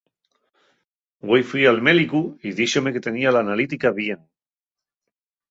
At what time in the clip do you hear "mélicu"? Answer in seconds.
1.89-2.21